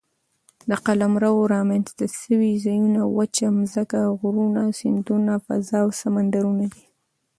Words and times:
د 0.69 0.71
قلمرو 0.85 1.33
رامنځ 1.53 1.87
ته 1.97 2.05
سوي 2.19 2.53
ځایونه 2.65 3.01
وچه 3.17 3.47
مځکه، 3.57 3.99
غرونه، 4.19 4.61
سیندونه، 4.79 5.33
فضاء 5.45 5.81
او 5.83 5.89
سمندرونه 6.01 6.65
دي. 6.73 6.85